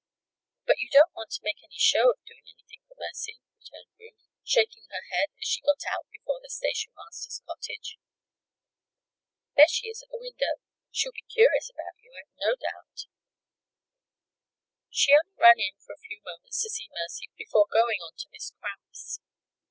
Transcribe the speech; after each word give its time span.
"But 0.65 0.79
you 0.79 0.89
don't 0.91 1.13
want 1.15 1.29
to 1.29 1.43
make 1.43 1.61
any 1.63 1.77
show 1.77 2.09
of 2.09 2.25
doing 2.25 2.41
anything 2.49 2.81
for 2.87 2.95
Mercy," 2.97 3.39
returned 3.59 3.93
Ruth, 3.99 4.17
shaking 4.43 4.87
her 4.89 5.05
head 5.15 5.29
as 5.39 5.45
she 5.47 5.61
got 5.61 5.85
out 5.93 6.09
before 6.09 6.39
the 6.41 6.49
station 6.49 6.91
master's 6.95 7.39
cottage. 7.45 7.99
"There 9.55 9.67
she 9.67 9.89
is 9.89 10.01
at 10.01 10.09
the 10.09 10.17
window. 10.17 10.57
She'll 10.89 11.11
be 11.11 11.29
curious 11.29 11.69
about 11.69 12.01
you, 12.01 12.11
I've 12.17 12.33
no 12.35 12.55
doubt." 12.55 13.05
She 14.89 15.13
only 15.13 15.37
ran 15.39 15.59
in 15.59 15.77
for 15.77 15.93
a 15.93 15.99
few 16.01 16.19
moments 16.25 16.63
to 16.63 16.71
see 16.71 16.89
Mercy 16.91 17.29
before 17.37 17.67
going 17.71 18.01
on 18.01 18.15
to 18.15 18.29
Miss 18.31 18.49
Cramp's. 18.59 19.19